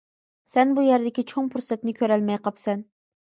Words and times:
سەن 0.53 0.71
بۇ 0.77 0.85
يەردىكى 0.85 1.25
چوڭ 1.33 1.51
پۇرسەتنى 1.55 1.95
كۆرەلمەي 2.01 2.41
قاپسەن. 2.49 2.85